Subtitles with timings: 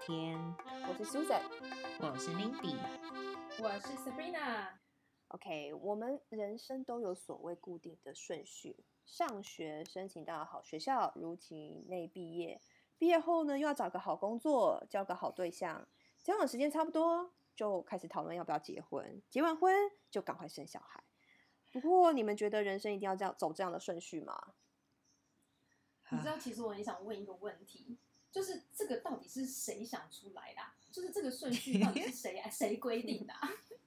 [0.00, 0.38] 天，
[0.88, 1.42] 我是 Susan，
[2.00, 2.76] 我是 Mindy，
[3.60, 4.68] 我是 Sabrina。
[5.28, 12.60] OK，我们人生都有所谓固定的顺序：上学、申请到好学校、如期内毕业，
[12.96, 15.86] 毕业后呢又要找个好工作、交个好对象，
[16.22, 19.74] 交往时间差不多就开始讨论要不要结婚，结完婚
[20.10, 21.02] 就赶快生小孩。
[21.72, 24.54] 不过你们觉得人生一定要这样走这样的顺序吗？
[26.10, 27.98] 你知道，其实我很想问一个问题，
[28.30, 30.60] 就是这个到底是谁想出来的？
[30.90, 33.34] 就是这个顺序到底是谁谁规定的？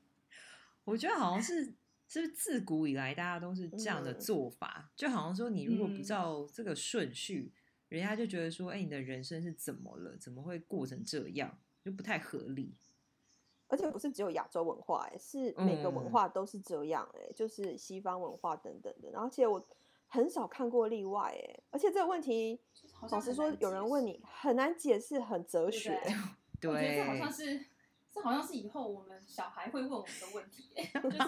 [0.85, 1.65] 我觉得好像是，
[2.07, 4.91] 是不是自古以来大家都是这样的做法？
[4.95, 7.51] 就好像说，你如果不照这个顺序，
[7.89, 10.15] 人家就觉得说，哎，你的人生是怎么了？
[10.17, 11.57] 怎么会过成这样？
[11.83, 12.75] 就不太合理。
[13.67, 19.17] 而且不是只有亚洲文化，哎，是每个文化都是这样，哎，就是西方文化等等的。
[19.17, 19.65] 而且我。
[20.13, 22.59] 很少看过例外哎，而且这个问题，
[23.09, 25.97] 老实说，有人问你很难解释，很哲学。
[26.59, 27.65] 对， 我觉得这好像是，
[28.11, 30.69] 这好像是以后我们小孩会问我们的问题，
[31.01, 31.19] 就是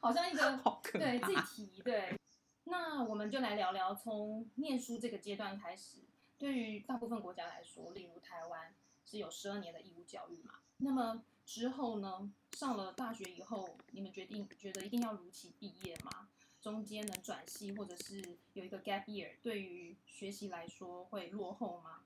[0.00, 0.60] 好像一个
[0.94, 2.18] 对自己提对。
[2.64, 5.98] 那我们就来聊聊，从念书这个阶段开始，
[6.38, 10.54] 对于大部分国家来说，例如台湾是有十二年的义务教育嘛？
[10.78, 16.28] 那么之后呢，上了大学以后，你们决定觉得一定要如期毕业吗？
[16.60, 18.22] 中间的转系，或者是
[18.52, 22.00] 有一个 gap year，对于学习来说会落后吗？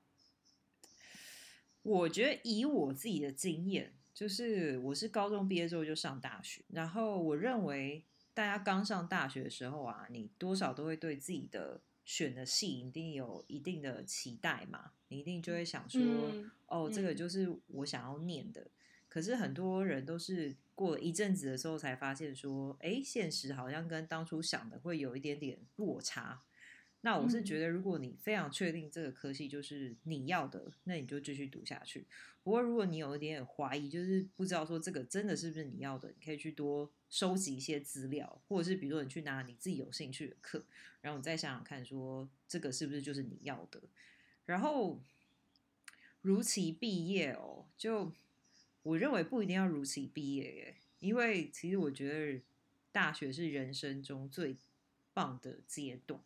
[1.83, 16.01] 我觉得以我自己的经验，就是我是高中毕业之后就上大学，然后我认为大家刚上大学的时候啊，你多少都会对自己的选的系一定有一定的期待嘛，你一定就会想说，
[16.67, 18.71] 哦，这个就是我想要念的。
[19.15, 26.43] 可是很多人都是过了一阵子的时候才发现说，哎，现实好像跟当初想的会有一点点落差。
[27.03, 32.05] 那我是觉得，如果你非常确定这个科系就是你要的，那你就继续读下去。
[32.43, 40.65] 不过如果你有一点点怀疑，就是不知道说这个真的是不是你要的，你可以去多收集一些资料，或者是比如说你去拿你自己有兴趣的课，
[41.03, 43.81] 然后你再想想看，说这个是不是就是你要的。
[44.45, 45.01] 然后
[46.21, 48.11] 如期毕业哦，就。
[48.85, 52.43] 我认为不一定要如期毕业耶，因为其实我觉得
[52.93, 54.57] 大学是人生中最
[55.15, 56.21] 棒的阶段，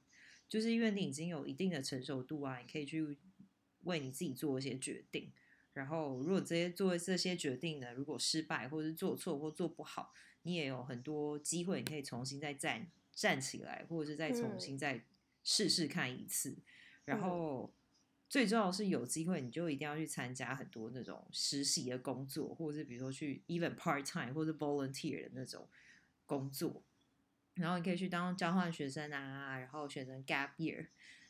[0.48, 3.16] 就是因为你已经有一定的成熟度啊，你可以去
[3.84, 5.32] 为你自己做一些决定。
[5.72, 15.04] 然后，如果这些做这些决定呢，如果失败或者是做错或做不好，你也有很多机会，你可以重新再站站起来，或者是再重新再
[15.44, 16.58] 试试看一次。
[17.04, 17.72] 然后。
[18.28, 25.66] 最重要是有机会，你就一定要去参加很多那种实习的工作，或者是比如说去 even part time 或者 volunteer 的那种
[26.26, 26.82] 工作，
[27.54, 30.88] 然后你可以去当交换学生啊，然后选择 gap year。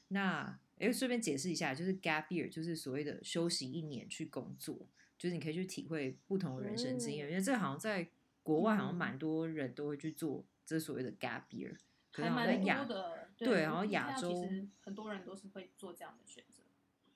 [0.09, 7.29] 那哎，顺便解释一下，就是 gap year 就是所谓的休息一年去工作，就是你可以去体会不同的人生经验。
[7.29, 8.09] 因为这好像在
[8.43, 11.77] 国外好像蛮多人都会去做这所谓的 gap year，
[12.13, 13.29] 还蛮多的。
[13.37, 16.58] 对，然后亚洲其实很多人都是会做这样的选择。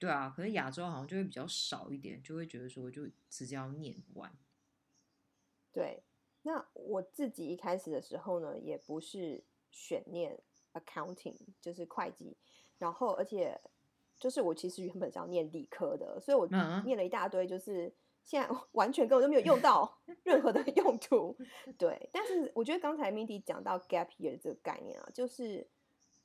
[0.02, 4.36] 对啊，可是亚洲好像就会比较少一点，就会觉得说就直接要念完。
[5.70, 6.02] 对，
[6.42, 10.36] 那我自己一开始的时候呢，也不是选念
[10.72, 12.36] accounting，就是会计，
[12.78, 13.60] 然后而且
[14.18, 16.48] 就是我其实原本是要念理科的，所以我
[16.84, 21.38] 念了一大堆，就是现在 完全根本都没有用到 任何的用途。
[21.78, 25.70] 对，但是我觉得刚才 Mindy 讲到 gap year 这个概念啊，就是。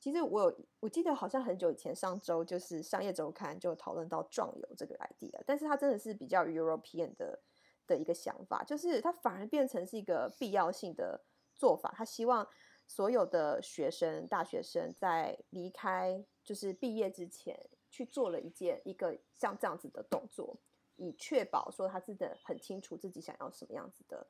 [0.00, 7.36] 其实我有，我记得好像很久以前上周就是商业周刊就讨论到壮游这个 idea，但是它真的是比较 European 的
[7.84, 11.20] 的一个想法，就是它反而变成是一个必要性的
[11.56, 11.92] 做法。
[11.96, 12.46] 他希望
[12.86, 17.58] 所有的学生、大学生在离开就是毕业之前
[17.90, 20.56] 去做了一件一个像这样子的动作，
[20.94, 24.24] 以确保说他真的很清楚自己想要什么样子的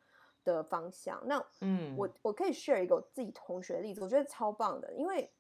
[0.45, 1.23] 的方向。
[1.27, 5.31] 那嗯，我我可以 share 一个自己同学的例子，我觉得超棒的，因为。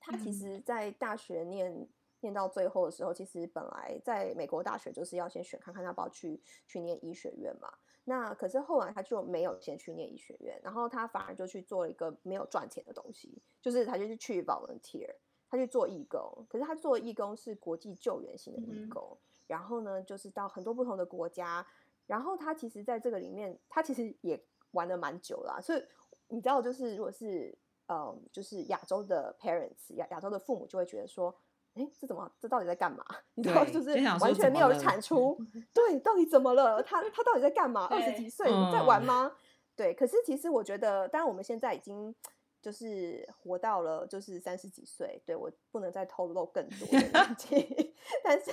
[0.00, 1.88] 他其实，在大学念
[2.20, 7.72] 念到最后的时候，其实本来在美国大学就是要先选看看要不要去去念医学院嘛。
[8.04, 15.14] 那可是后来他就没有先去念医学院，然后他反而就去做了一个没有赚钱的东西，就是他就是去 volunteer，
[15.50, 16.46] 他去做义工。
[16.48, 21.66] 可是他做义工是国际救援型的义工，然后呢，就是到很多不同的国家。
[22.06, 25.60] 然后他其实在这个里面，他其实也玩了蛮久了。
[25.60, 25.84] 所以
[26.28, 27.56] 你知道，就是如果是。
[27.88, 31.34] 嗯，就是亚洲的 parents，亚亚洲的父母就会觉得说，
[31.74, 33.04] 哎，这怎么，这到底在干嘛？
[33.34, 35.38] 你知道，就是完全没有产 出。
[35.72, 36.82] 对，到底怎么了？
[36.82, 37.86] 他他到底在干嘛？
[37.86, 39.32] 二十几岁在玩吗？
[39.74, 42.14] 对，可是其实我觉得，当然我们现在已经
[42.60, 47.94] 就是活到了就是三十几岁，对我不能再透露更多的年纪，
[48.24, 48.50] 但是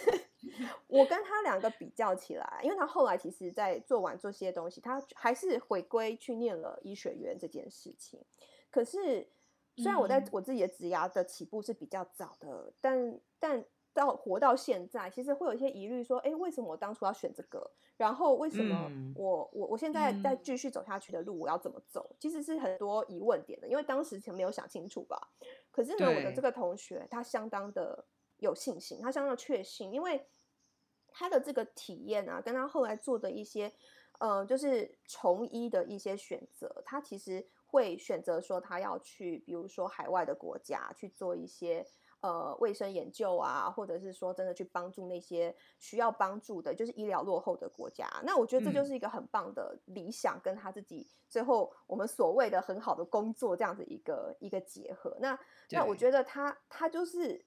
[0.88, 8.24] 我跟他两个比较起来，因为他后来其实在做完这些东西，他还是回归去念了医学院这件事情。
[8.76, 9.26] 可是
[9.78, 17.72] 虽然我在嗯我自己的职涯的起步是比较早的，但但到活到现在，其实会有一些疑虑，说，哎，为什么我当初要选这个？
[17.96, 22.14] 然后为什么嗯我、我我现在在嗯继续走下去的路，我要怎么走？
[22.20, 25.30] 其实是很多疑问点的，因为当时前没有想清楚吧。
[25.72, 28.06] 可是呢，我的这个同学他相当的
[28.40, 30.28] 有信心，他相当确信，因为
[31.08, 33.72] 他的这个体验啊，跟他后来做的一些，
[34.20, 41.86] 呃，就是从医的一些选择，他其实会选择说他要去，比如说海外的国家去做一些。
[42.22, 48.10] 呃，卫生研究啊，或者是说真的去帮助那些需要帮助的，就是医疗落后的国家。
[48.24, 55.16] 那我觉得这就嗯是一个很棒的理想，跟他自己最后我们所谓的很好的工作这样子一个一个结合。
[55.20, 55.40] 那
[55.70, 57.46] 那我觉得他他就是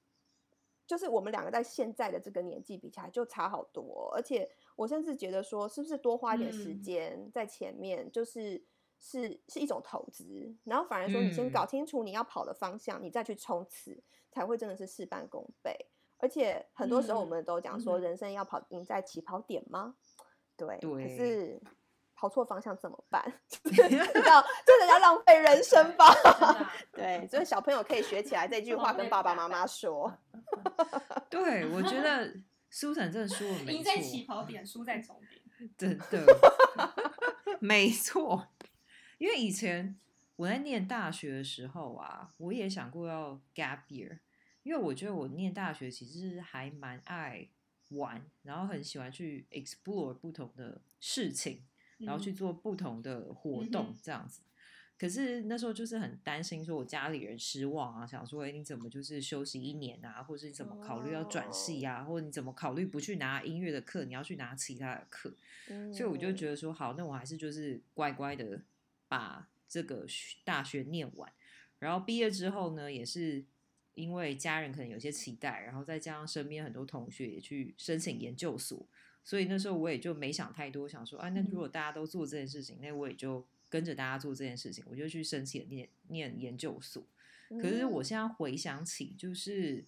[0.86, 8.62] 就是我们两个在现在的这个年纪比起来就差好多，而且我甚至觉得说，是不是多花一点时嗯间在前面，就是
[9.00, 15.76] 是是一种投资，然后反而说你先嗯搞清楚你要跑的方向，你再去冲刺，才会真的是事半功倍。
[16.18, 19.94] 而且很多时候我嗯们都讲说，人生要跑赢在起跑点吗？
[20.56, 21.60] 对，可是
[22.16, 23.22] 跑错方向怎么办？
[23.48, 26.12] 就是你知道，真的要浪费人生吧？
[26.90, 30.12] 对，所以小朋友可以学起来这句话，跟爸爸妈妈说。
[31.30, 32.34] 对，我觉得
[32.72, 35.70] Susan 真的说的没赢在起，跑点，输在终点。
[35.78, 36.26] 真的
[37.60, 38.48] 没错。
[39.18, 39.96] 因为以前
[40.36, 44.18] 我在念大学的时候啊，我也想过要 gap year，
[44.62, 47.48] 因为我觉得我念大学其实还蛮爱
[47.90, 51.64] 玩，然后很喜欢去 explore 不同的事情，
[51.98, 54.42] 然后去嗯做不同的活嗯动这样子。
[54.96, 65.32] 可是那时候就是很担心，说我家里人失望啊，想说，哎，你怎么就是休息一年啊，或是你怎么考虑要转系哦啊，或者你怎么考虑不去拿音乐的课，你要去拿其他的课？
[65.92, 68.60] 所以我就嗯觉得说，好，那我还是就是乖乖的
[69.08, 70.06] 把这个
[70.44, 71.32] 大学念完，
[71.78, 73.44] 然后毕业之后呢，也是
[73.94, 78.86] 因为家人可能有些期待，然后再加上身边很多同学也去申请研究所，
[79.24, 87.04] 所以那时候我也就没想太多，想说啊，那如果大家都做这件事情，那我也就跟着大家做这件事情，我就去申请念念研究所。
[87.60, 88.04] 可是我嗯。
[88.04, 89.84] 现在回想起，就是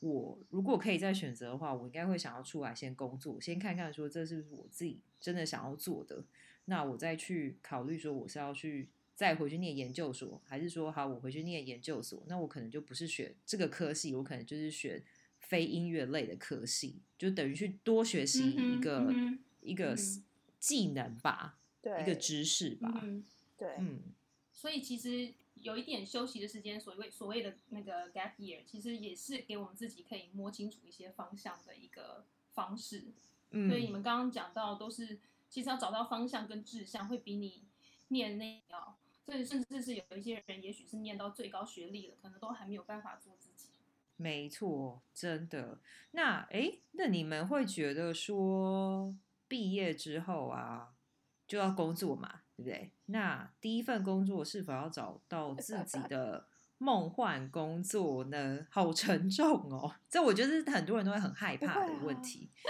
[0.00, 6.24] 我如果可以再选择的话，我应该会想要出来先工作，先看看说这是不是我自己真的想要做的，
[6.66, 15.02] 那我再去考虑说我是要去再回去念研究所，还是说好我回去念研究所，那我可能就不是学这个科系，我可能就是学
[15.40, 19.12] 非音乐类的科系，就等于去多学习一个、
[19.60, 19.96] 一个
[20.58, 23.24] 技能吧，对一个知识吧，嗯，
[23.56, 24.00] 对，嗯。
[24.52, 32.24] 所以其实有一点休息的时间，所谓所谓的那个 gap year，其实也是给我们自己可以摸清楚一些方向的一个
[32.54, 33.04] 方式。
[33.50, 35.18] 嗯，所以你们刚刚讲到，都是
[35.54, 37.62] 其实要找到方向跟志向，会比你
[38.08, 43.68] 念那要，所以甚至是有一些人，也许是念到最高学历了，可能都还没有办法做自己。
[44.16, 45.78] 没错，真的。
[46.10, 49.14] 那诶，那你们会觉得说
[49.46, 50.92] 毕业之后啊，
[51.46, 52.90] 就要工作嘛，对不对？
[53.06, 56.48] 那第一份工作是否要找到自己的
[56.78, 58.66] 梦幻工作呢？
[58.72, 62.50] 好沉重哦，这我觉得是很多人都会很害怕的问题。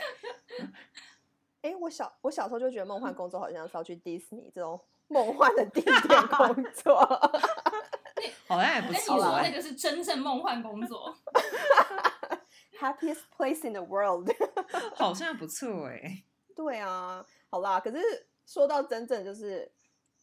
[1.65, 4.79] 哎，我小我小时候就觉得梦幻工作好像是要去迪士尼这种
[5.09, 7.01] 梦幻的地点工作。
[8.47, 11.17] 好像也不我跟你错那个是真正梦幻工作。
[12.79, 14.31] Happiest place in the world
[14.95, 16.23] 好像不错哎、
[16.55, 17.99] 对啊，好啦，可是
[18.45, 19.71] 说到真正就是，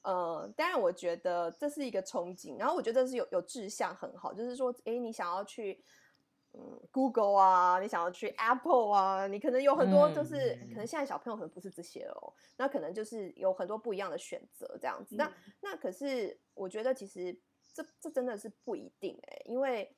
[0.04, 5.84] 呃，当然我觉得这是一个憧憬，然后我觉得是有有志向很好，就是说，诶，你想要去。
[6.54, 15.16] 嗯，Google 啊，你想要去 Apple 啊，你可能有很多就是，嗯可能现在小朋友可能不是这些哦，那可能就是有很多不一样的选择这样子。
[15.16, 17.38] 那嗯那可是我觉得其实
[17.74, 19.96] 这这真的是不一定哎、因为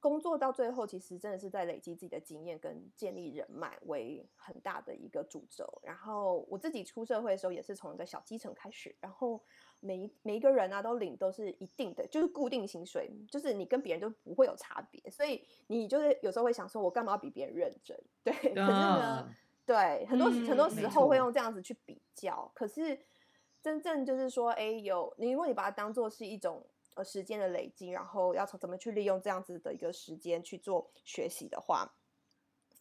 [0.00, 5.66] 工作到最后其实真的是在累积自己的经验跟建立人脉为很大的一个主轴。
[5.82, 9.42] 然后我自己出社会的时候也是从一个小基层开始，然后
[9.80, 17.98] 每一每一个人啊都领都是一定的，就是固定薪水，就是你跟别人都不会有差别，所以你就是有时候会想说，我干嘛要比别人认真？
[18.22, 19.02] 对， 可是呢。
[19.02, 19.36] 啊
[19.68, 22.98] 对，很多时很多嗯时候会用这样子去比较，可是
[23.60, 26.64] 真正就是说，哎，有你如果你把它当做是一种
[26.98, 31.94] 呃时间的累积，然后要从怎么去利用这样子的一个时间去做学习的话，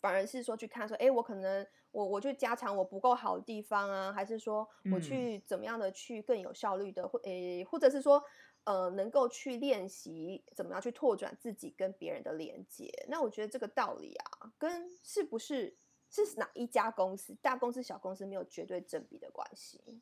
[0.01, 8.23] 反而是说去看说，哎，我可能我我去加强我不够好的地方啊，还是说我嗯去怎么样的去更有效率的，或诶，或者是说
[8.63, 12.91] 呃能够去练习怎么样去拓展自己跟别人的连接。
[13.07, 15.77] 那我觉得这个道理啊，跟是不是
[16.09, 20.01] 是哪一家公司，大公司小公司没有绝对正比的关系。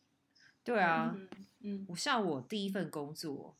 [0.64, 1.30] 对啊，嗯
[1.60, 3.56] 嗯我像我第一份工作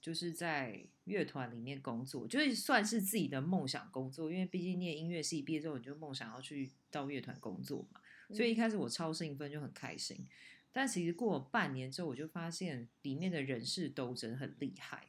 [0.00, 8.00] 就是在乐团里面工作，就是算是自己的梦想工作，因为毕竟念音乐系毕业之后，你就梦想要去到乐团工作嘛，
[8.32, 8.56] 所以一嗯。
[8.56, 10.26] 开始我超兴奋，就很开心。
[10.72, 15.08] 但其实过了半年之后，我就发现里面的人事斗争很厉害。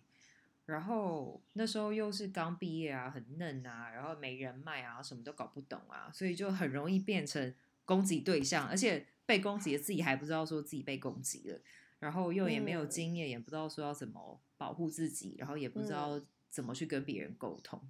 [0.65, 11.59] 然后那时候又是刚毕业啊，很嫩啊，然后没人脉啊，什么都搞不懂啊，所以就很容易变成攻击对象，而且被攻击的自己还不知道说自己被攻击了，
[11.99, 12.89] 然后又也没有嗯。
[12.89, 17.81] 经验，也不知道说要怎么保护自己，然后也不知道怎么去跟别人沟通。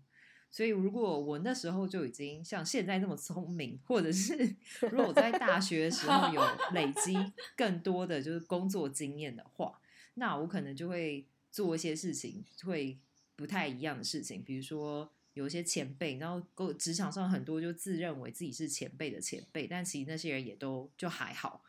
[0.50, 4.56] 所以，如果我那时候就已经像现在那么聪明，或者是
[4.90, 7.14] 如果我在大学的时候有累积
[7.58, 9.82] 更多的就是工作经验的话，
[10.14, 12.98] 那我可能就会做一些事情会
[13.36, 21.66] 不太一样的事情，比如说有一些前辈，然后工职场上很多就自认为自己是前辈的前辈，但其实那些人也都就还好，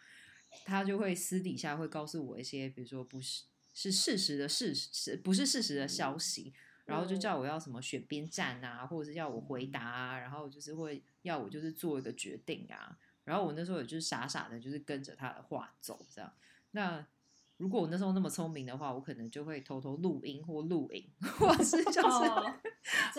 [0.64, 3.42] 他就会私底下会告诉我一些，比如说不是
[3.72, 6.52] 是事实的事实，不是事实的消息。
[6.84, 12.98] 然后就叫我要什么选边站啊，或者是要我回答啊，然后就是会要我就是做一个决定啊。
[13.24, 16.30] 然后我那时候也就是傻傻的，就是跟着他的话走这样。
[16.72, 17.06] 那
[17.62, 22.52] 如果我那时候那么聪明的话，我可能就会偷偷录音或录影， 或者是就是哦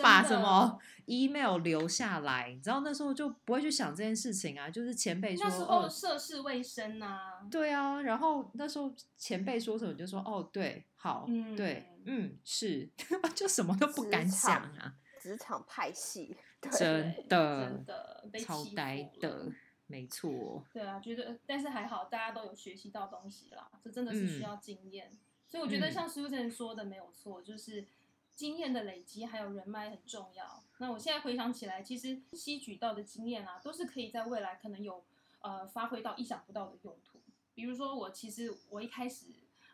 [0.02, 2.52] 把什么 email 留下来。
[2.52, 7.18] 你知道那时候就不会去想这件事情啊，就是前辈说那时候哦，涉世未深呐、
[7.50, 12.86] 对啊，然后那时候前辈说什么你就说哦，对，好，对，嗯，是，
[13.34, 14.94] 就什么都不敢想啊。
[15.22, 19.52] 职场派系，真的真的超呆的了，
[19.86, 25.12] 没错，对啊，觉得但是还好，大家都有学习到东西啦，这真的是需嗯要经验。
[25.46, 27.86] 所以我觉得嗯像 Susan 说的没有错，就是
[28.34, 30.64] 经验的累积还有人脉很重要。
[30.78, 35.04] 那我现在回想起来，其实吸取到的经验啊，都是可以在未来可能有
[35.40, 37.20] 呃发挥到意想不到的用途。
[37.54, 39.26] 比如说我其实我一开始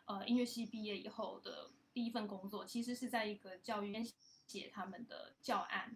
[0.05, 4.05] 呃音乐系毕业以后的第一份工作，其实是在一个教育编
[4.45, 5.95] 写他们的教案。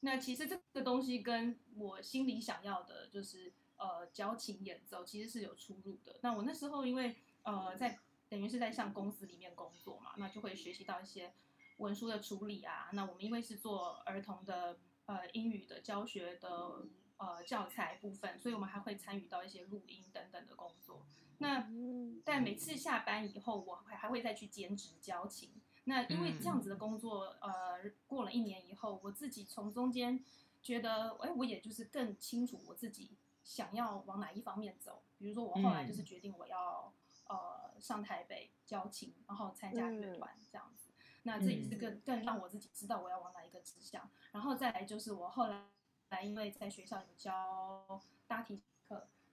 [0.00, 6.16] 那其实这个东西跟我心里想要的，就是呃交情演奏，其实是有出入的。
[6.22, 11.32] 那我那时候因为呃在等于是在像公司里面工作嘛，那就会学习到一些
[11.78, 12.90] 文书的处理啊。
[12.92, 16.86] 那我们因为是做儿童的呃英语的教学的
[17.16, 21.04] 呃教材部分，所以我们还会参与到一些录音等等的工作。
[21.38, 25.50] 那嗯但每次下班以后，我还还会再去兼职教琴。
[25.88, 30.22] 那因为这样子的工作，呃，过了一年以后，我自己从中间
[30.62, 35.02] 觉得，哎，我也就是更清楚我自己想要往哪一方面走。
[35.16, 36.92] 比如说，我后来就是决定我要、
[37.26, 40.90] 呃上台北交情，然后参加乐团这样子。
[41.22, 44.10] 那这也是更更让我自己知道我要往哪一个指向。
[44.32, 45.64] 然后再来就是我后来
[46.08, 48.62] 来因为在学校有教大提课，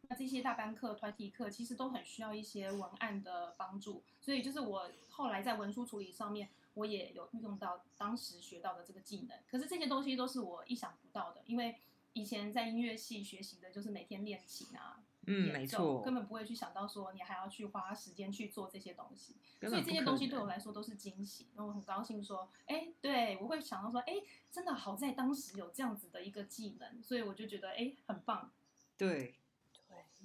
[0.10, 9.38] 那这些大班课、团体课其实都很需要一些文案的帮助，所以就是我后来在文书处理上面，我也有运用到当时学到的这个技能。
[9.50, 11.76] 可是这些东西都是我意想不到的，因为
[12.14, 19.36] 以前在音乐系学习的就是每天练琴啊，嗯，没错，根本不会去想到说你还要去花时间去做这些东西。
[19.62, 24.14] 所以这些东西对我来说都是惊喜，然后我很高兴说，哎，对我会想到说，哎，
[24.52, 28.52] 真的好在当时有这样子的一个技能，所以我就觉得，哎，很棒。
[28.96, 29.34] 对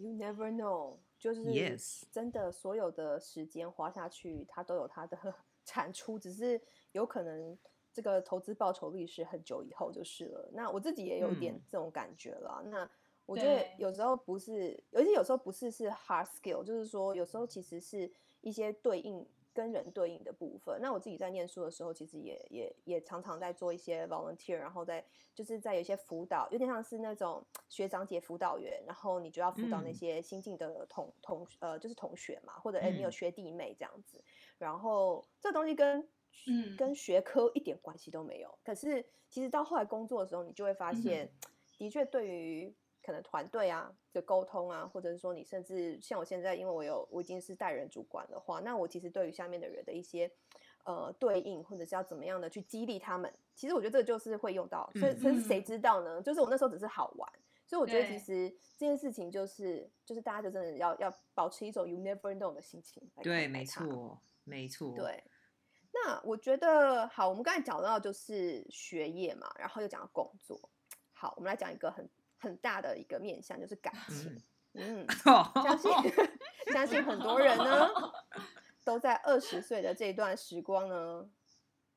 [0.00, 5.16] ，You never know，就是 Yes 真的所有的时间花下去，它都有它的
[5.64, 6.60] 产出，只是
[6.92, 7.56] 有可能
[7.92, 10.48] 这个投资报酬率是很久以后就是了。
[10.52, 12.62] 那我自己也有一点嗯这种感觉了。
[12.66, 12.88] 那
[13.26, 19.26] 我觉得有时候不是，尤其有时候不是是 hard skill，就是说有时候其实是一些对应。
[19.52, 25.04] 跟人对应的部分，那我自己在念书的时候，其实也也也常常在做一些 volunteer，然后在
[25.34, 29.94] 就是在有一些辅导，有点像是那种学长姐辅导员，然后你就要辅导那嗯。
[29.94, 33.12] 些新进的同同呃就是同学嘛，或者哎你有嗯。
[33.12, 34.22] 学弟妹这样子，
[34.58, 36.08] 然后这东西跟
[36.46, 41.30] 嗯跟学科一点关系都没有，可是其实到后来工作的时候，你就会发现，
[41.76, 50.30] 的确对于可能团队啊的沟通啊，或者是说你甚至像我现在，因为我有我已经是带人主管的话，那我其实对于下面的人的一些
[50.84, 54.90] 呃对应，或者是要怎么样的去激励他们，其实我觉得这个就是会用到。
[54.94, 56.20] 所以，所以谁嗯知道呢？
[56.22, 57.32] 就是我那时候只是好玩，
[57.66, 63.64] 所以我觉得其实这件事情就是就是大家就真的要要保持一种 you never know 的心情来对，没。
[63.64, 65.22] 错，没错，，对，
[65.92, 70.58] 那我觉得好，我们刚才讲到就是学业嘛，然后又讲到工作。
[71.12, 72.08] 好，我们来讲一个很
[72.40, 74.42] 很大的一个面向，就是感情。
[74.72, 75.90] 嗯， 哦相信
[76.72, 77.88] 相信很多人呢，
[78.84, 81.28] 都在二十岁的这段时光呢，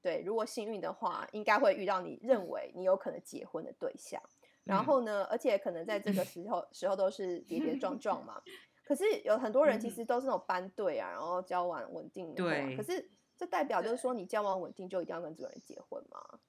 [0.02, 4.22] 对，如果幸运的话，应该会遇到你认为你有可能结婚的对象。
[4.64, 8.42] 然后呢，而且可能在这个时候时候都是跌跌撞撞嘛。
[8.86, 16.40] 可是有很多人其实都是那种班队啊，然后交往稳定的话，对可是这代表就是说你交往稳定就一定要跟这个人结婚吗？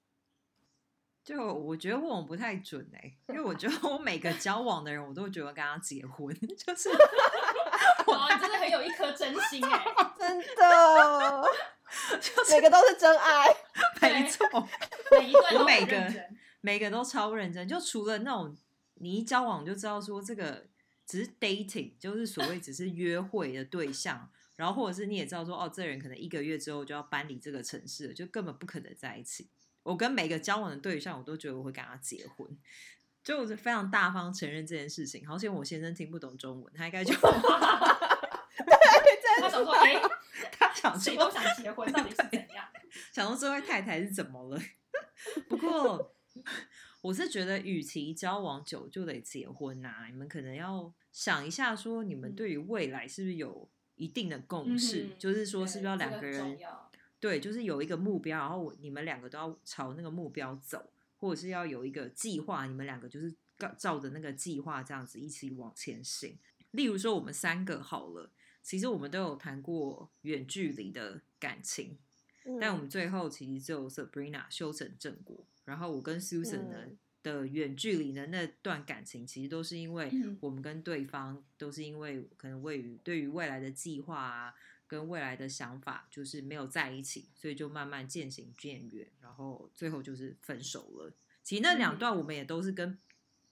[1.24, 6.90] 就我觉得问我不太准哎、因为我觉得我每个交往的人，我都觉得跟他结婚， 就是
[8.06, 9.84] 哇，真的很有一颗真心哎、
[10.18, 11.44] 真的
[12.20, 13.46] 就，每个都是真爱。
[14.02, 14.46] 没错，
[15.18, 16.12] 每一段都很我每个
[16.60, 17.66] 每个都超认真。
[17.66, 18.54] 就除了那种
[18.96, 20.66] 你一交往就知道说这个
[21.06, 29.48] 只是 dating，就是所谓只是约会的对象，然后或者是你也知道说哦，这人可能一个月之后就要搬离这个城市了，就根本不可能在一起。
[29.84, 32.48] 我跟每个交往的对象，我都觉得我会跟他结婚。
[33.22, 37.14] 就我是非常大方承认这件事情，好险我先生听不懂中文，他应该就
[39.40, 40.02] 他想说，哎、
[40.52, 42.66] 他想说谁都想结婚，到底是怎样？
[43.12, 44.60] 想说这位太太是怎么了？
[45.48, 46.14] 不过
[47.00, 55.04] 我是觉得，与其交往久就得结婚呐、你们可能要想一下，说你们嗯对于未来是不是有一定的共识？
[55.04, 56.58] 嗯就是说，是不是要两个人
[57.24, 66.36] 对，就是有一个目标，然后我你们两个都要朝那个目标走，或者是要有一个计划，你们两个就是照照着那个计划这样子一起往前行。
[66.72, 68.30] 例如说，我们三个好了，
[68.62, 71.96] 其实我们都有谈过远距离的感情，
[72.60, 72.80] 但我嗯。
[72.80, 76.98] 们最后其实只有 Sabrina 修成正果，然后我跟 Susan 呢、嗯。
[77.22, 80.36] 的远距离的那段感情，其实都是因为嗯。
[80.42, 84.54] 我们跟对方都是因为可能位于对于未来的计划啊，
[84.86, 91.12] 跟未来的想法就是没有在一起，所以就慢慢渐行渐远，然后最后就是分手了。
[91.42, 92.96] 其实那两嗯段我们也都是跟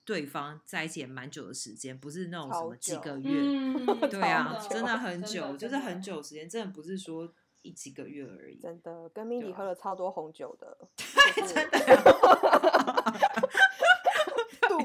[0.05, 8.57] 对方在一起也蛮久的时间，不是那种什超么几个月，嗯，对啊，真的很久，就是很久的时间，真的不是说一几个月而已。
[8.57, 12.62] 真的跟 Mindy 喝了超多红酒的， 对真的度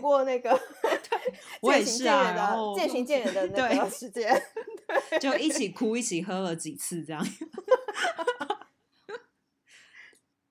[0.09, 0.59] 过那个
[1.63, 4.31] 我也是啊渐远的然后渐行渐远的那对个时间。
[5.21, 7.23] 就一起哭，一起喝了几次这样。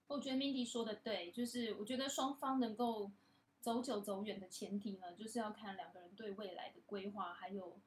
[0.05, 3.11] 我觉得 Mindy 说的对，就是我觉得双方能够
[3.61, 7.79] 走久走远的前提呢，就是要看两个人对未来的规划还有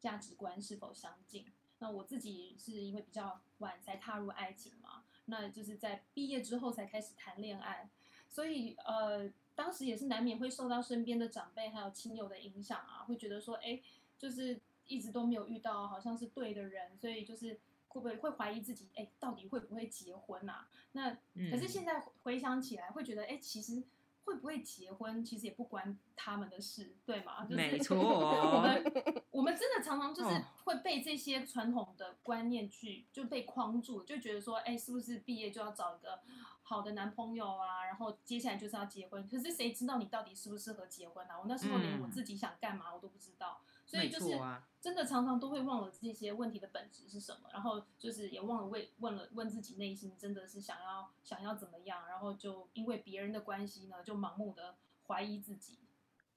[0.00, 1.44] 价值观是否相近。
[1.78, 7.90] 那我自己是因为比较晚才踏入爱情嘛，那就是在毕业之后才开始谈恋爱，
[8.30, 13.80] 所以呃，当时也是难免会受到身边的长辈还有亲友的影响啊，会觉得说，哎，
[14.16, 20.68] 就是一直都没有遇到好像是对的人，所以就是会不会会怀疑自己，哎，到底会不会结婚啊？
[20.92, 23.82] 那可是嗯现在回想起来，会觉得，哎，其实
[24.22, 27.42] 会不会结婚，其实也不关他们的事，对吗？
[27.44, 36.20] 就是没错 我们我们真的常常就是哦会被这些传统的观念去就被框住，就觉得说，哎，是不是毕业就要找一个
[36.68, 37.86] 好的男朋友啊？
[37.86, 39.26] 然后接下来就是要结婚。
[39.26, 41.38] 可是谁知道你到底适不适合结婚啊？
[41.40, 44.38] 我那时候连我嗯自己想干嘛我都不知道，所以就是
[44.78, 54.76] 真的常常都会忘了这些问题的本质是什么，然后就是也忘了问问了问自己内心真的是想要想要怎么样，然后就因为别人的关系呢，就盲目的
[55.06, 55.78] 怀疑自己。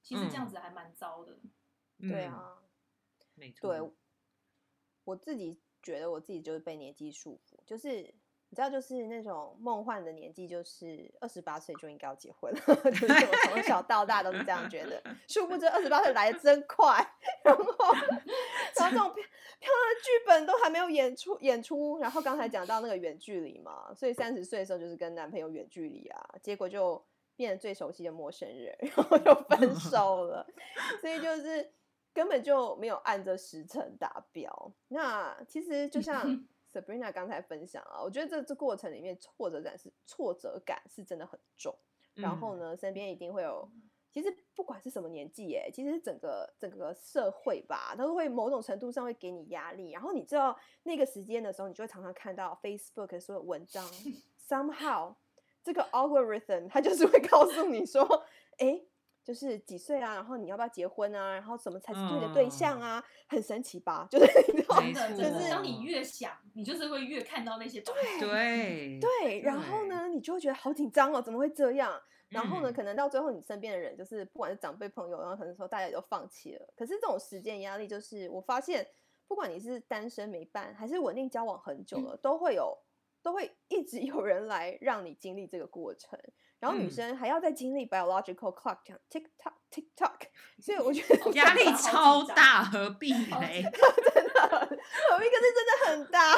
[0.02, 1.38] 其实这样子还蛮糟的。
[2.00, 2.58] 嗯对啊，
[3.36, 3.92] 没错，对，
[5.04, 8.12] 我自己觉得我自己就是被年纪束缚，就是
[8.52, 12.60] 你知道，就是那种梦幻的年纪，就是二十八岁就应该要结婚了，
[12.92, 15.02] 就是我从小到大都是这样觉得。
[15.26, 16.96] 殊不知二十八岁来的真快，
[17.46, 17.64] 然后
[18.76, 27.02] 然后这种漂漂亮的剧本都还没有演出演出，然后刚才讲到那个远距离嘛，所以三十岁的时候就是跟男朋友远距离啊，结果就
[27.38, 30.46] 变成最熟悉的陌生人，然后就分手了，
[31.00, 31.72] 所以就是
[32.14, 34.74] 根本就没有按着时辰达标。
[34.90, 41.76] 那其实就像 Sabrina 刚才分享啊，我觉得这这过程里面挫折感是挫折感是真的很重。
[42.14, 42.60] 然后嗯？
[42.60, 43.70] 呢，身边一定会有，
[44.12, 49.92] 其实不管是什么年纪，耶，其实整个整个社会吧，都会某种程度上会给你压力。
[49.92, 53.86] 然后你知道那个时间的时候，你就会常常看到 Facebook 所有文章，
[54.40, 55.16] somehow
[55.64, 58.26] 这个 algorithm 它就是会告诉你说，
[58.58, 58.82] 哎。
[59.32, 61.32] 就是几岁啊，然后你要不要结婚啊？
[61.36, 63.02] 然后什么才是对的对象啊？
[63.30, 64.06] 很神奇吧？
[64.12, 68.20] 就是你知道，没真的，就是，当你越想，你就是会越看到那些东西。
[68.20, 71.98] 对对，然后呢，你就会觉得好紧张哦，怎么会这样？
[72.28, 76.74] 然后呢，嗯可能到最后你身边的人，就是不管是长辈朋友，然后可能说大家也都放弃了。
[76.76, 78.86] 可是这种时间压力，就是我发现，
[79.30, 82.78] 不管你是单身没伴，还是稳定交往很久了，都会有，
[83.24, 86.20] 都会一直有人来让你经历这个过程。
[86.62, 90.30] 然后女嗯生还要再经历 biological clock 这样 tick tock tick tock，
[90.62, 93.64] 所以我觉得压力超大，何必好嘞？
[93.64, 95.26] 真的，何必？
[95.26, 96.34] 可是真的很大，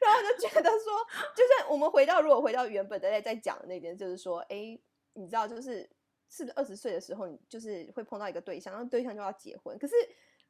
[0.00, 4.78] 然后我就觉得说，就算我们回到如果回到原本的在在讲的那点，就是说，哎，
[5.14, 5.88] 你知道，就是
[6.28, 9.94] 是不是二十岁的时候，你就是会碰到一个对象，然后对象就要结婚，可是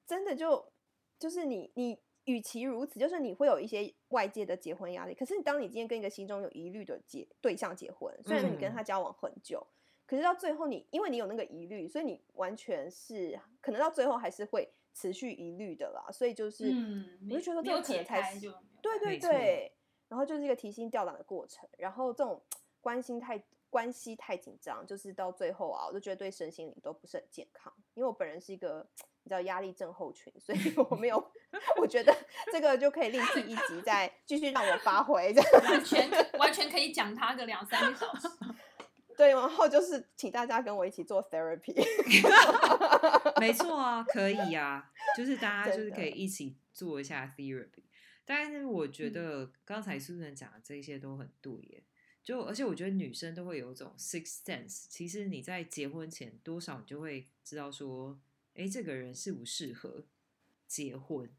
[0.06, 0.72] 真的就
[1.18, 2.05] 就是你你。
[2.26, 5.14] 与其如此，就是你会有一些外界的结婚压力。
[5.14, 9.64] 可是，当你今天跟一个心中有疑虑的结对象结婚，虽然你跟嗯他交往很久，
[10.06, 16.10] 可是到最后你因为你有那个疑虑，所以你完全是可能到最后还是会持续疑虑的啦。
[16.12, 19.72] 所以就是，嗯，我就觉得这个可能才是对对对，
[20.08, 22.42] 然后就是一个提心吊胆的过程，然后这种
[22.80, 27.72] 关心太关系太紧张，就是到最后啊，我就觉得对身心灵都不是很健康。
[27.94, 28.84] 因为我本人是一个
[29.22, 30.58] 你知道压力症候群，所以
[30.88, 31.32] 我没有，
[31.78, 32.16] 我觉得
[32.52, 35.62] 这个就可以另辟一集，再继续让我发挥这样。
[35.64, 38.28] 完全完全可以讲他个两三个小时。
[39.16, 41.74] 对，然后就是请大家跟我一起做 therapy。
[43.40, 47.84] 没错啊，可以啊，就是大家就是可以一起做一下 therapy。
[48.26, 51.82] 但是我觉嗯得刚才 Susan 讲的这些都很对耶，
[52.22, 58.18] 就而且我觉得女生都会有一种 six sense，其实你在结婚前多少你就会知道说，
[58.54, 60.04] 哎，这个人适不适合
[60.66, 61.30] 结婚，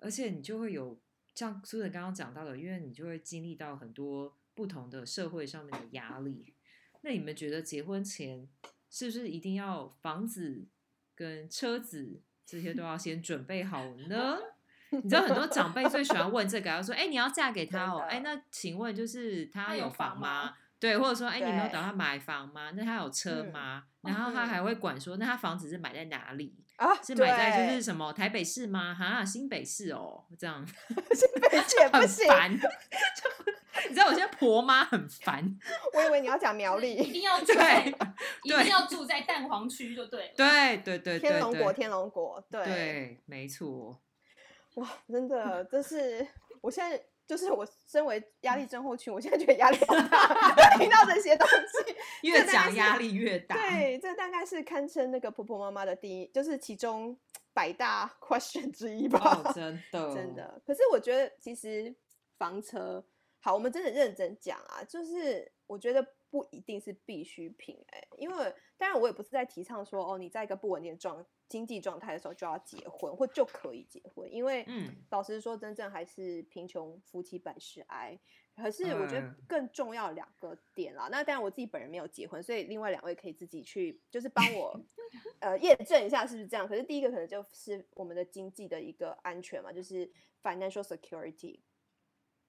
[0.00, 0.98] 而且你就会有
[1.34, 6.54] 像 Susan 刚刚讲到的，因为你就会经历到很多不同的社会上面的压力。
[7.02, 8.48] 那你们觉得结婚前
[8.90, 10.66] 是不是一定要房子
[11.14, 14.38] 跟车子这些都要先准备好呢？
[14.90, 20.56] 你知道很多长辈最喜欢问这个，要说：“哎、你要嫁给他哦，哎，那请问就是他他有有房吗？
[20.80, 22.70] 对，或者说，哎，你没有对打算买房吗？
[22.74, 23.84] 那他有车嗯吗？
[24.02, 26.56] 然后他嗯还会管说，那他房子是买在哪里？
[26.76, 28.94] 啊，是买在就是什么台北市吗？
[28.94, 30.66] 哈，新北市哦，这样
[30.96, 32.58] 而且 不很行，烦。
[33.88, 35.42] 你知道我现在婆妈很烦，
[35.94, 37.84] 我以为你要讲苗栗一栗、定要住在
[38.42, 40.32] 一定要住在蛋黄区就对了。
[40.36, 43.98] 对对对对天龙国、天龙国，对，对，没错。
[44.74, 46.26] 哇，真的，这是
[46.60, 51.94] 我现在就是我身为压力症候群，我现在觉得压力好大， 听到这些东西，
[52.28, 53.54] 越讲压力越大。
[53.54, 57.16] 对，这大概是堪称那个婆婆妈妈的第一，就是其中
[57.54, 59.40] 百大 question 之一吧。
[59.44, 60.60] 哦，真的，真，的。
[60.66, 61.94] 可是我觉得其实
[62.36, 63.04] 房车，
[63.38, 78.18] 好，我们真的认真讲啊，就是我觉得不一定是必需品哎、因为当然我也不是在提倡说哦，你在一个不稳定的状经济状态的时候就要结婚或就可以结婚，因为嗯老实说，真正还是贫穷夫妻百事哀。
[78.56, 84.78] 可是我觉得嗯更重要的两个点啦，那当然我自己本人没有结婚，所以另外两位可以自己去就是帮我
[85.40, 86.68] 呃验证一下是不是这样。
[86.68, 90.10] 可是第一个可能就是我们的经济的一个安全嘛，就是
[90.42, 91.60] financial security。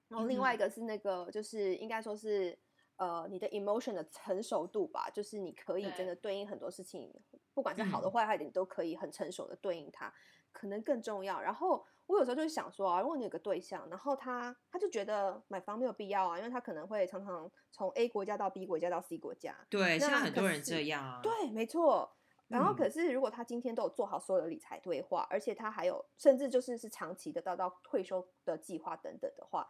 [0.09, 2.59] 然后另外一个是那个就是应该说是
[3.01, 7.11] 呃你的 emotion 的成熟度吧，就是你可以真的对应很多事情，
[7.51, 10.13] 不管是好的坏坏的，你都可以很成熟的对应它，
[10.51, 11.41] 可能更重要。
[11.41, 21.19] 然后我有时候就是想说啊，如果你有个对象，然后他他就觉得买房没有必要啊，因为他可能会常常从 A 国家到 B 国家到 C 国家，对，现在那很多人这样啊。
[21.23, 22.15] 对，没错。
[22.49, 29.67] 然后嗯可是，如果他今天都有做好所有的理财规划，而且他还有甚至就是是长期的到到退休的计划等等的话，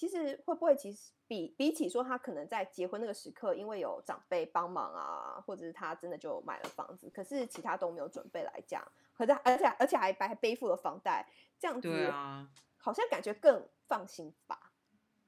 [0.00, 8.82] 其实会不会其实比比起说他可能在结婚那个时刻，因为有长辈帮忙啊，或者是他真的就买了房子，可是其他都没有准备来讲，
[9.12, 14.72] 可是而且而且还还背负了房贷，这样对子啊，好像感觉更放心吧？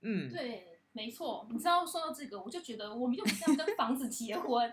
[0.01, 1.47] 嗯，对，没错。
[1.51, 4.73] 你知道说到这个，我就觉得我们又不是要跟房子结婚，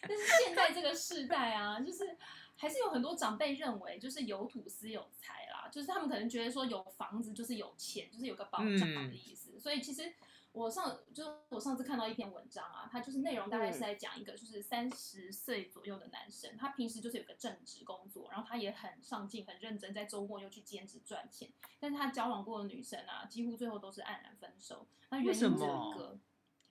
[0.00, 2.16] 但是现在这个世代啊，就是
[2.56, 5.45] 还是有很多长辈认为，就是有土司有财啦，
[5.76, 9.60] 就是他们可能觉得说有房子就是有钱，就是有个保障嗯的意思。
[9.60, 10.10] 所以其实
[10.52, 21.50] 我上就是我上次看到一篇文章啊，它就是内容大概是嗯在讲一个就是三十岁左右的男生，他平时就是有个正职工作，然后他也很上进、很认真，在周末又去兼职赚钱。
[21.78, 24.86] 但是他交往过的女生啊，几乎最后都是黯然分手。
[25.10, 26.18] 那原因只有一个，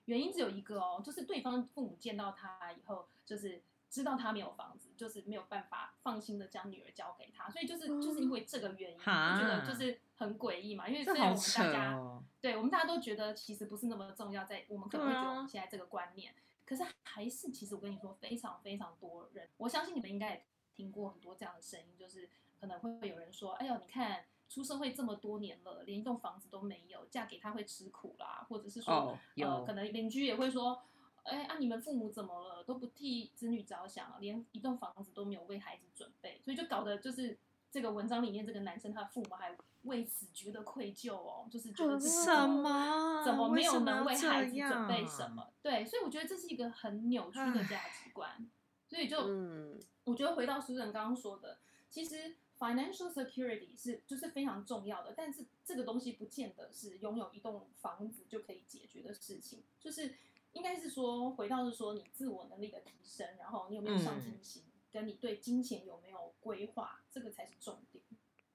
[0.06, 3.62] 原因只有一个哦，就是对方父母见到他以后，就是
[3.96, 10.86] 知道他没有房子，就是没有办法放心的将女儿交给他，所以就是就是因为这个原因，我觉得就是很诡异嘛。
[10.86, 12.22] 因为这虽然我们大家、哦。
[12.42, 16.34] 对我们大家都觉得其实不是那么重要，在我们可能会觉得现在这个观念，
[16.66, 22.28] 可是还是其实我跟你说，非常非常多人，我相信你们应该也听过很多这样的声音，就是
[22.60, 30.82] 可能会有人说，哎呦，你看出社会这么多年了，连一栋房子都没有，嫁给他会吃苦啦，或者是说，哦呃，有可能邻居也会说。
[31.26, 31.56] 哎啊！
[31.58, 32.64] 你们父母怎么了？
[32.64, 37.36] 都不替子女着想，连一栋房子都没有为孩子准备，所以就搞得就是
[37.70, 43.24] 这个文章里面这个男生他的父母还为此觉得愧疚哦，就是觉得什怎么么？
[43.24, 45.48] 怎么没有能为孩子准备样什么？
[45.62, 48.48] 对，所以我觉得这是一个很扭曲的价值观。
[48.88, 51.58] 所以就嗯，我觉得回到苏人刚刚说的，
[51.90, 60.14] 其实 financial security 是就是非常重要的，但是这个东西不见得是拥有一栋房子就可以解决的事情，就是
[60.56, 68.02] 应该是说回到是说你自我能力的提升，然后你有没有上进心，跟你对金钱有没有规划，这个才是重点。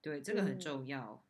[0.02, 1.24] 对，这个很嗯重要。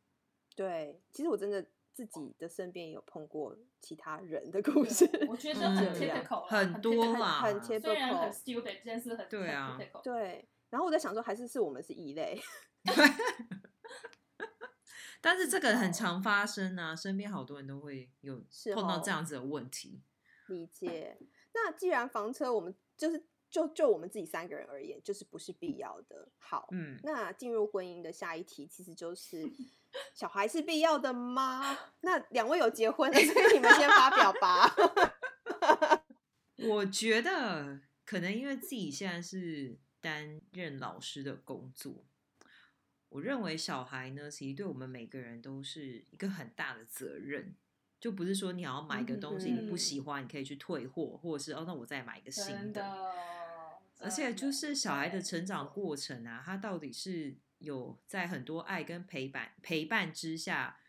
[0.56, 8.32] 对，其实我真的自己的身边也有碰过其他人的故事，我觉得很嗯 typical，啦很多啦很很虽然很
[9.00, 9.78] 是很对啊。
[10.02, 10.48] 对。
[10.70, 12.40] 然后我在想说，还是是我们是异类，
[15.20, 18.42] 但是这个很常发生啊，身边好多人都会有
[18.74, 20.00] 碰到哦这样子的问题。
[20.52, 21.18] 理解。
[21.54, 26.30] 那既然房车我们就是就就我们自己三个人而言，就是不是必要的。
[26.38, 29.50] 好，嗯，那进入婚姻的下一题，其实就是
[30.14, 31.78] 小孩是必要的吗？
[32.00, 34.74] 那两位有结婚的，所以你们先发表吧。
[36.56, 42.06] 我觉得可能因为自己现在是担任老师的工作，
[43.10, 47.56] 我认为小孩呢，其实对我们每个人都是一个很大的责任。
[48.02, 53.12] 就不是说你要买个东西嗯你不喜欢，你可以去退货，或者是哦，那我再买一个新真的，
[54.00, 60.80] 而且就是小孩的成长过程啊，他到底是有在很多爱跟陪伴陪伴之下，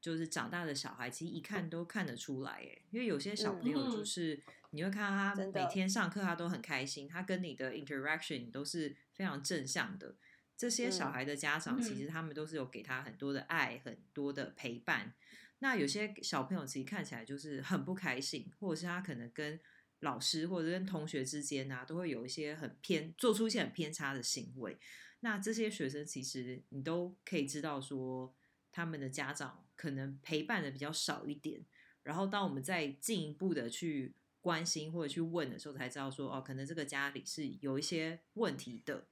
[0.00, 10.14] 就是长大的小孩，其实一看都看得出来，哎，因为有些小朋友就嗯是你会看到他每天上课他都很开心，他跟你的 interaction 都是非常正向的。
[10.56, 15.12] 这些小嗯孩的家长其嗯实他们都是有给他很多的爱，很多的陪伴。
[15.60, 19.60] 那有些小朋友其实看起来就是很不开心，或者是他可能跟
[20.00, 24.78] 老师或者跟同学之间啊，都会有一些很偏，做出一些很偏差的行为。
[25.20, 28.34] 那这些学生其实你都可以知道说，
[28.72, 31.64] 他们的家长可能陪伴的比较少一点。
[32.02, 39.06] 然后当我们再进一步的去关心或者去问的时候，才知道说，哦，可能这个家里是有一些问题的。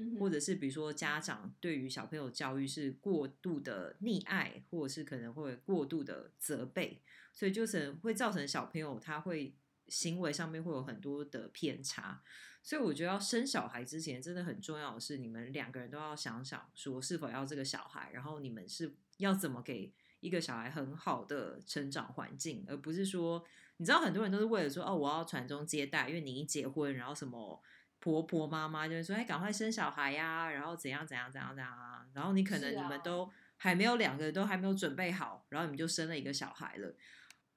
[0.00, 7.02] 嗯或者是比如说家长对于小朋友教育是过度的溺爱，或者是可能会过度的责备，
[7.34, 9.54] 所以就是会造成小朋友他会
[9.88, 12.22] 行为上面会有很多的偏差。
[12.62, 23.44] 所以我觉得要生小孩之前，真的很重要的是你们两个人都要想想说是否要这个小孩，然后你们是要怎么给一个小孩很好的成长环境，而不是说
[23.76, 27.62] 你知道很多人都是为了说哦我要传宗接代，因为你一结婚，然后什么。
[28.00, 32.06] 婆婆妈妈就会说：“哎，赶快生小孩呀、然后怎样怎样怎样怎样啊！
[32.14, 36.96] 然后你可能你们都还没有两个人都还没有准备好，然后你们就生了一个小孩了。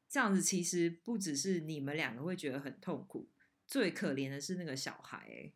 [0.09, 3.29] 这样子其实不只是你们两个会觉得很痛苦，
[3.65, 5.51] 最可怜的是那个小孩、哎，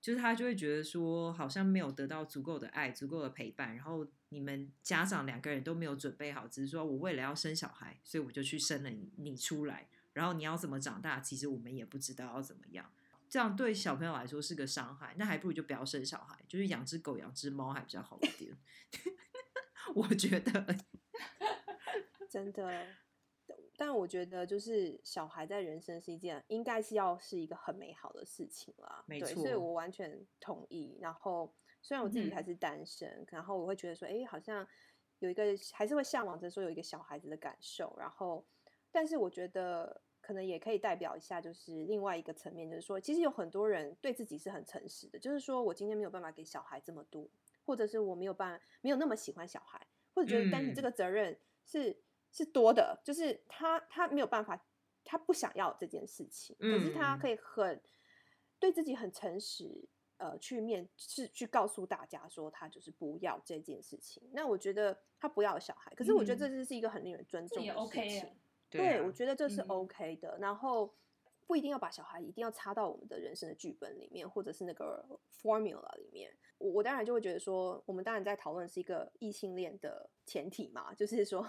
[0.00, 12.90] 就是他就会觉得说，好像没有得到足够的爱、足够的陪伴，然后你们家长两个人都没有准备好，只是说我为了要生小孩，所以我就去生了你你出来，然后你要怎么长大，其实我们也不知道要怎么样。
[13.32, 18.54] 这样对小朋友来说是个伤害，那还不如就不要生小孩，就是养只狗、养只猫还比较好一点。
[19.96, 20.66] 我觉得，
[22.28, 22.86] 真的。
[23.74, 29.02] 但我觉得，就是小孩在人生是一件应该是要是一个很美好的事情啦。
[29.06, 30.98] 没错，所以我完全同意。
[31.00, 34.68] 然后，虽然我自己嗯还是单身，然后我会觉得说，哎，好像
[35.20, 35.42] 有一个
[35.72, 37.96] 还是会向往着说有一个小孩子的感受。
[37.98, 38.46] 然后，
[38.90, 47.28] 但是我觉得可能也可以代表一下，就是另外一个层面，就是说，其实有很多人对自己是很诚实的，就是说我今天没有办法给小孩这么多，
[47.66, 54.64] 或者是我没有办法没有那么喜欢小孩，或者觉得担起这嗯个责任是、是多的，就是他他没有办法，
[55.04, 57.82] 他不想要这件事情，可是他嗯可以很
[58.58, 59.88] 对自己很诚实。
[60.18, 64.22] 呃，去面是去告诉大家说他就是不要这件事情。
[64.32, 68.04] 那我觉得他不要小孩，可是我觉得嗯这就是一个很令人尊重的事情。
[68.04, 68.36] 耶
[68.78, 70.38] 对，啊我觉得这是嗯 OK 的。
[70.40, 70.94] 然后
[71.46, 75.04] 不一定要把小孩一定要插到我们的人生的剧本里面，或者是那个
[75.42, 76.34] formula 里面。
[76.58, 81.46] 我我当然就会觉得说，我们当然在讨论是一个异性恋的前提嘛， 就是说，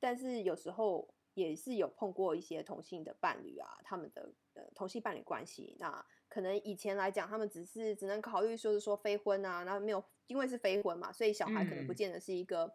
[0.00, 12.72] 但是有时候也是有碰过一些同性的伴侣啊，他们的呃同性伴侣关系，那可能以前来讲，他们只是只能考虑说是说非婚啊，然后没有因为是非婚嘛，所以小孩可能不嗯见得是一个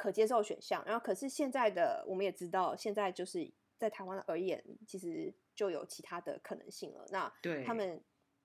[0.00, 0.82] 可接受的选项。
[0.86, 7.04] 然后可是现在的我们也知道，现在就是在台湾而言，其实就有其他的可能性了。
[7.10, 8.02] 那对他们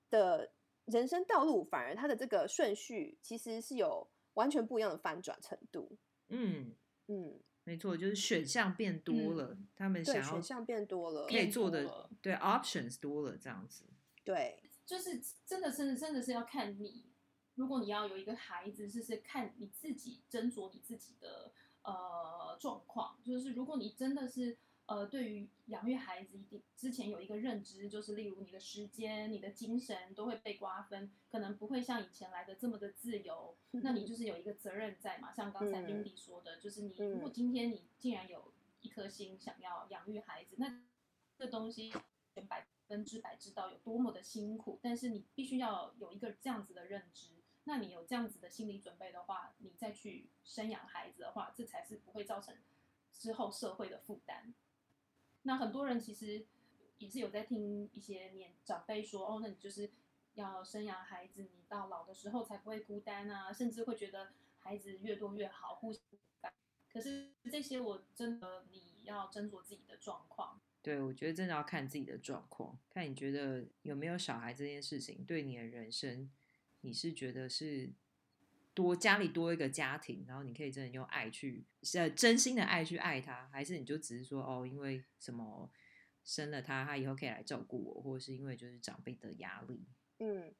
[0.09, 0.51] 的
[0.85, 5.97] 人生道路，反而他的这个顺序其实是有完全不一样的翻转程度。
[6.27, 6.73] 嗯，
[7.07, 13.85] 嗯，没错，就是选项变多了，嗯他们想选项变多了，可以做的对 options 多了，这样子。
[14.23, 17.05] 对，就是真的真的真的是要看你
[17.55, 21.51] 如果你要有一个孩子，是是看你自己斟酌你自己的
[21.83, 35.33] 呃状况，就是如果你真的是呃对于养育孩子一定之前有一个认知，就是例如你的时间、你的精神都会被瓜分，可能不会像以前来的这么的自由， 那你就是有一个责任在嘛。
[35.33, 40.81] 像刚才嗯 Lindy 说的，就是你嗯如果今天你竟然有一颗心想要养育孩子，那
[41.37, 41.93] 这东西
[42.33, 47.29] 全百分之百知道有多么的辛苦，但是你必须要有一个这样子的认知。
[47.65, 52.56] 那你有这样子的心理准备的话，你再去生养孩子的话，这才是不会造成
[53.12, 54.54] 之后社会的负担。
[55.43, 56.45] 那很多人其实
[56.97, 59.91] 也是有在听一些年长辈说，哦，那你就是
[60.36, 66.01] 要生养孩子，你到老的时候才不会孤单啊，甚至会觉得孩子越多越好，互相。
[66.88, 70.62] 可是这些我真的你要斟酌自己的状况。
[70.82, 76.32] 对，我觉得真的要看自己的状况，看你觉得有没有小孩这件事情对你的人生，
[76.86, 77.91] 你是觉得是
[78.76, 85.71] 多家里多一个家庭，然后你可以真的用爱去呃真心的爱去爱他，还是你就只是说哦，因为什么
[86.24, 89.84] 生了他，他以后可以来照顾我，或者是因为就是长辈的压力。
[90.19, 90.54] 嗯，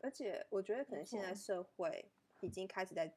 [0.00, 3.14] 而且我觉得可能现在社会已经开始在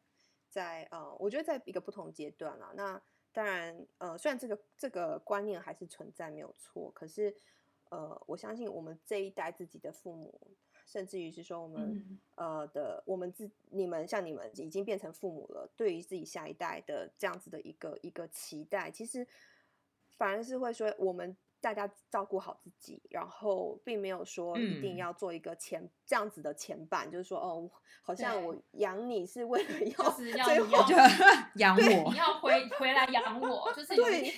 [0.49, 2.73] 在呃，我觉得在一个不同阶段了。
[2.75, 7.33] 那当然，呃，虽然这个这个观念还是存在，没有错，可是
[7.89, 10.57] 呃，我相信我们这一代自己的父母，
[10.91, 12.19] 甚至于是说我们、嗯。
[12.35, 19.25] 呃的我们自你们像你们已经变成父母了，对于自己下一代的这样子的一个一个期待，其实
[20.17, 27.69] 反而是会说我们大家照顾好自己，然后并没有说一定嗯要做一个前、这样子的前伴，就是说哦，
[28.01, 30.95] 好像我养你是为了要就是要最后 你要就
[31.55, 34.31] 养我你，要回回来养我，就是对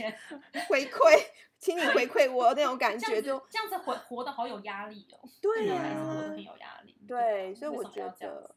[0.67, 1.25] 回馈，
[1.57, 6.95] 请你回馈我那种感觉就这样子，这样子活活得好有压力哦，对啊得很有压力。
[7.07, 8.55] 对，啊所以我觉得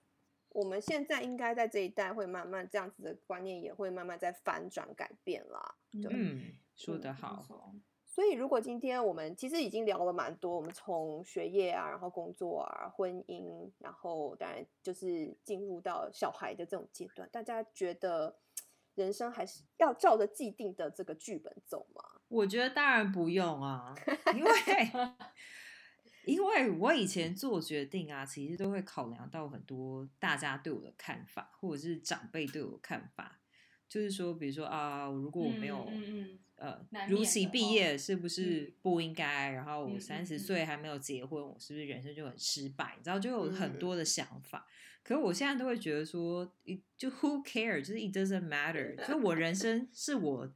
[0.50, 5.76] 我们现在应该在这一代会慢慢这样子的观念也会慢慢在反转改变啦。
[5.92, 7.74] 对嗯，说嗯得好，错
[8.16, 18.34] 所以如果今天我们其实已经聊了蛮多，我们从学业啊，然后工作啊，婚姻，然后当然就是进入到小孩的这种阶段，大家觉得
[18.94, 22.02] 人生还是要照着既定的这个剧本走吗？
[22.28, 23.94] 我觉得当然不用啊，
[24.34, 24.50] 因为
[26.24, 33.38] 因为我以前做决定啊，其实都会考量到很多大家对我的看法，或者是长辈对我的看法。
[33.88, 35.86] 就是说，比如说啊，如果我没有、
[36.56, 39.50] 呃如期毕业，是不是嗯不应该？
[39.50, 42.94] 然后我嗯三十岁还没有结婚，我是不是人生就很失败？
[42.96, 44.66] 你知道，就有很嗯多的想法。
[45.02, 46.50] 可是我现在都会觉得说
[46.96, 50.46] 就 who care，就是 it doesn't matter，就我人生是我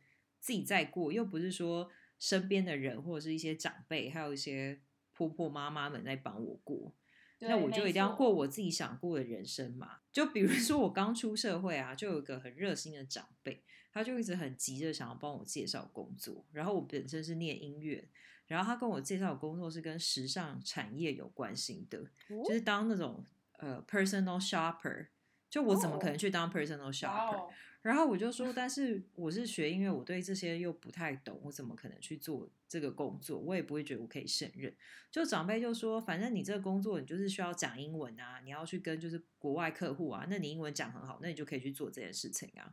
[0.40, 1.88] 自己在过，又不是说
[2.18, 4.80] 身边的人或者是一些长辈，还有一些
[5.12, 6.92] 婆婆妈妈们在帮我过。
[7.40, 9.98] 那我就一定要过我自己想过的人生嘛。
[10.12, 16.44] 就比如说我刚出社会啊，就有一个很热心的长辈，他就一直很急着想要帮我介绍工作。
[16.52, 18.08] 然后我本身是念音乐，
[18.46, 23.24] 然后他跟我介绍的工作是跟时尚产业有关系的，哦就是当那种
[23.58, 25.06] 呃 personal shopper。
[25.50, 27.50] 就我怎么可能哦去当 personal shopper？、哦，
[27.82, 33.38] 然后我就说，但是我是学音乐，我对这些又不太懂，我怎么可能去做这个工作？
[33.38, 34.72] 我也不会觉得我可以胜任。
[35.10, 42.72] 就长辈就说，反正你这个工作你就是需要讲英文啊，你要去跟就是国外客户啊，那你英文讲很好，那你就可以去做这件事情啊。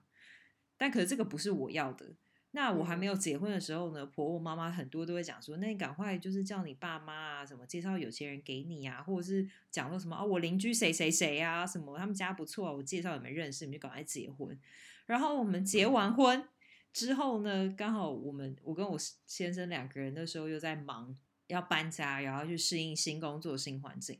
[0.78, 2.14] 但可是这个不是我要的。
[2.58, 14.60] 那我还没有结婚的时候呢，婆婆妈妈很多都会讲说，那你赶快就是叫你爸妈啊，什么介绍有钱人给你啊，或者是讲说什么啊，我邻居谁谁谁啊，什么他们家不错啊，我介绍你们认识，你们就赶快结婚。
[15.06, 16.50] 然后我们结完婚
[16.92, 21.16] 之后呢，刚好我们我跟我先生两个人那时候又在忙
[21.46, 24.20] 要搬家，然后去适应新工作、新环境。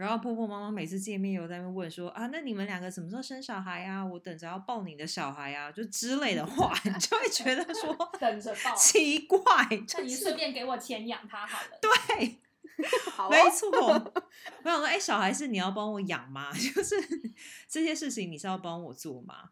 [0.00, 4.02] 然后婆婆妈妈每次见面又在那边问说啊，那你们两个什么时候生小孩啊？
[4.02, 11.78] 我等着要抱你的小孩啊，就之类的话， 你就会觉得说 等着抱，奇怪，那就是你顺便给我钱养他好了。
[11.82, 12.38] 对，
[13.12, 13.68] 好哦没错。
[14.64, 16.50] 我想说，哎、小孩是你要帮我养吗？
[16.52, 16.94] 就是
[17.68, 19.50] 这些事情你是要帮我做吗？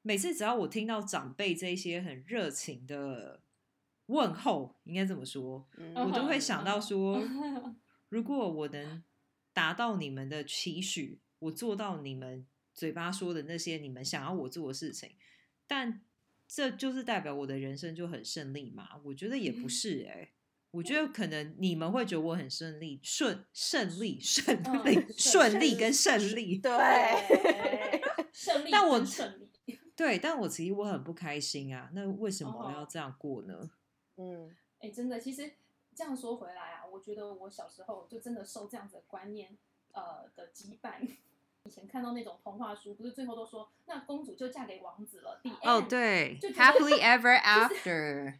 [0.00, 3.40] 每次只要我听到长辈这些很热情的
[4.06, 7.22] 问候，应该怎么说，嗯我都会嗯想到说，
[8.08, 9.02] 如果我能
[9.52, 15.16] 达到你们的期许，我做到你们嘴巴说的那些你们想要我做的事情，
[15.66, 16.02] 但
[16.48, 19.00] 这就是代表我的人生就很顺利嘛？
[19.04, 20.32] 我觉得也不是哎、
[20.70, 26.70] 我觉得可能你们会觉得我很顺利、顺胜利、顺嗯利、 顺顺利跟胜利， 对，
[28.32, 29.02] 胜利但我。
[29.94, 31.90] 对，但我其实我很不开心啊。
[31.92, 33.70] 那为什么我要哦这样过呢？
[34.16, 34.50] 嗯
[34.80, 35.52] 哎，真的，其实
[35.94, 39.56] 这样说回来啊，我觉得我小时候就真的受这样子的观念
[39.92, 41.00] 呃的羁绊，
[41.64, 45.40] 以前看到那种童话书，不是最后都说那公主就嫁给王子了？
[45.62, 48.34] 哦，对就，Happily Ever After。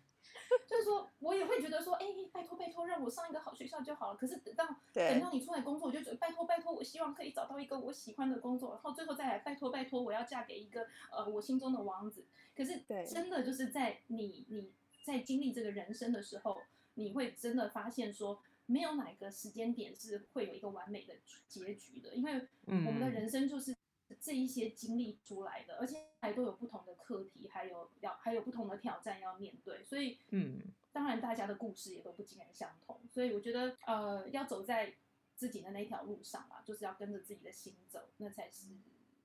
[0.66, 4.18] 就是说我也会觉得说，哎、拜托拜托，让我上一个好学校就好了。
[4.18, 12.26] 可是等到等到你出来工作，我就觉得拜托拜托，我希望可以找到一个我喜欢的工作，然后最后再来拜托拜托，我要嫁给一个呃我心中的王子。
[12.54, 14.70] 可是真的就是在你你
[15.04, 16.60] 在经历这个人生的时候，
[16.94, 21.14] 你会真的发现说，没有哪个时间点是会有一个完美的
[21.48, 23.12] 结局的，因为我们的嗯。
[23.12, 23.76] 人生就是
[24.20, 30.60] 这一些经历出来的，而且还都有不同的课题，还有要还有不同的挑战要面对，所以嗯，
[30.92, 34.94] 当然大家的故事也都不尽然相同，所以我觉得呃要走在
[35.34, 38.66] 自己的那条路上嘛，就是要跟着自己的心走，那才是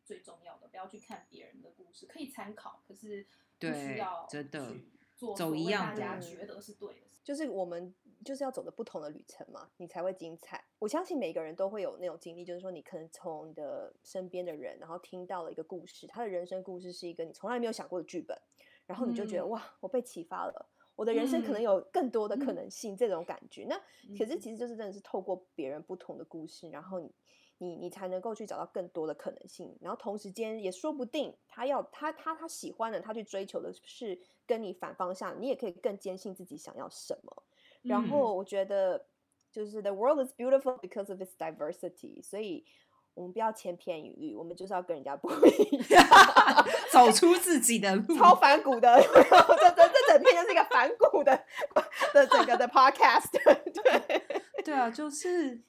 [0.05, 3.25] 最重要的，不要去看别人的故事，可以参考，可是
[3.59, 4.85] 不需对要真的去
[5.17, 7.21] 做走一样的大家觉得是对的事。
[7.23, 7.93] 就是我们
[8.23, 10.63] 就是要走的不同的旅程嘛，你才会精彩。
[10.79, 18.37] 我相信每个人都会有那种经历，就是说你可能从你的身边的人，然后听到了一个故事，他的人生故事是一个你从来没有想过的剧本，
[18.85, 20.69] 然后你就觉得、嗯哇，我被启发了。
[20.95, 23.65] 我的人生可能嗯有更多的可嗯能性，这种感觉。
[23.65, 23.75] 那
[24.17, 27.11] 可是嗯其实就是真的是透过别人不同的故事，然后你
[27.59, 37.43] 你你才能够去找到更多的可能性，然后同时间也说不定他要他他他喜欢的，他去追求的是跟你反方向，你也可以更坚信自己想要什么。
[37.83, 39.05] 然嗯后我觉得
[39.51, 42.65] 就是 the world is beautiful because of its diversity，所以
[43.13, 46.05] 我们不要千篇一律，我们就是要跟人家不一样，
[46.93, 48.15] 走出自己的路。
[48.17, 49.01] 超反骨的。
[49.01, 51.45] 这这这整篇就是一个反骨的
[52.13, 54.43] 的整个的 podcast，对。
[54.63, 55.59] 对啊，就是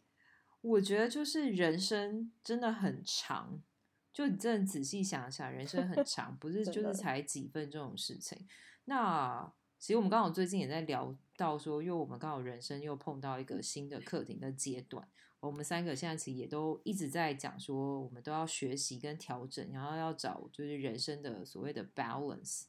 [0.60, 3.62] 我觉得就是人生真的很长，
[4.12, 8.46] 就你真的仔细想想，人生很长，不是 就是才几分这种事情。
[8.86, 15.06] 那其实我们刚好最近也在聊到说，因为我们刚好人生又碰到一个新的课题的阶段，
[15.38, 22.64] 我们三个现在其实也都一直在讲说，我们都要学习跟调整，然后要找就是人生的所谓的 balance。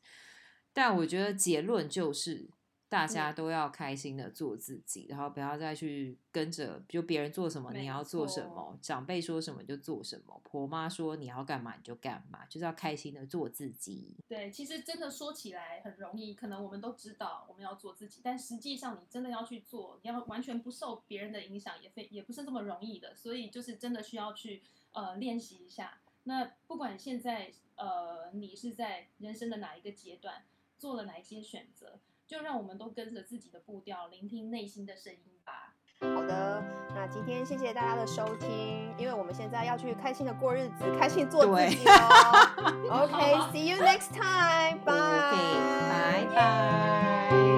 [0.72, 2.48] 但我觉得结论就是，
[2.90, 14.16] 大家都要开心的做自己，然后不要再去跟着就别人做什么你要做什么，长辈说什么就做什么，婆妈说你要干嘛你就干嘛，就是要开心的做自己。
[14.28, 23.16] 对，其实真的说起来很容易，可能我们都知道我们要做自己，但实际上你真的要去做，你要完全不受别人的影响，也非也不是这么容易的。
[23.16, 24.64] 所以就是真的需要去
[24.94, 26.00] 呃练习一下。
[26.24, 30.44] 那不管现在呃你是在人生的哪一个阶段，
[30.80, 32.00] 做了哪一些选择，
[32.30, 35.74] 就让我们都跟着自己的步调，聆听内心的声音吧。
[36.02, 36.64] 好的，
[36.94, 43.02] 那今天谢谢大家的收听，因为我们现在要去开心的过日子，开心做自己哦。
[43.04, 44.94] OK，see、you next time，bye。
[44.94, 45.38] OK，
[45.90, 47.49] 拜拜。